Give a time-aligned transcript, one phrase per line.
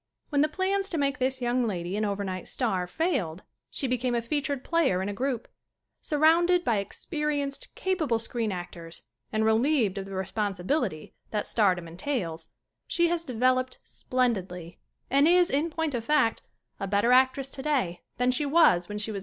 [0.29, 4.15] When the plans to make this young lady an over night star failed she became
[4.15, 5.47] a featured player in a group.
[6.01, 12.47] Sur rounded by experienced, capable screen actors and relieved of the responsibility that stardom entails
[12.87, 14.79] she has developed splendidly
[15.11, 16.41] and is, in point of fact,
[16.79, 19.19] a better actress today than she was when she was.